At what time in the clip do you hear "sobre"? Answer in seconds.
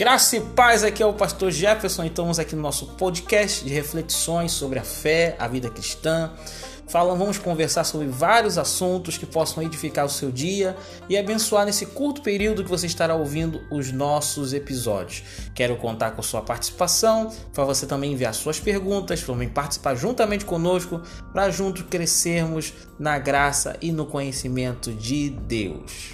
4.50-4.78, 7.84-8.06